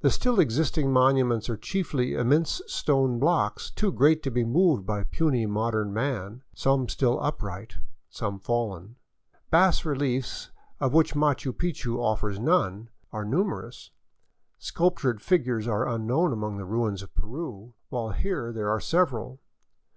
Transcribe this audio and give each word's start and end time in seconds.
The 0.00 0.10
still 0.10 0.40
existing 0.40 0.92
monuments 0.92 1.48
are 1.48 1.56
chiefly 1.56 2.14
immense 2.14 2.60
stone 2.66 3.20
blocks 3.20 3.70
too 3.70 3.92
great 3.92 4.20
to 4.24 4.30
be 4.32 4.42
moved 4.44 4.84
by 4.84 5.04
puny 5.04 5.46
modern 5.46 5.92
man, 5.92 6.42
some 6.52 6.88
still 6.88 7.20
upright, 7.22 7.76
some 8.10 8.40
fallen. 8.40 8.96
Bas 9.52 9.84
reliefs, 9.84 10.50
of 10.80 10.92
which 10.92 11.14
Machu 11.14 11.52
Picchu 11.52 11.98
offers 12.00 12.40
none, 12.40 12.90
are 13.12 13.24
numerous; 13.24 13.92
sculptured 14.58 15.22
figures 15.22 15.68
are 15.68 15.86
unknown 15.88 16.32
among 16.32 16.56
the 16.56 16.64
ruins 16.66 17.00
of 17.00 17.14
Peru, 17.14 17.74
while 17.88 18.10
here 18.10 18.52
there 18.52 18.68
are 18.68 18.80
several. 18.80 19.38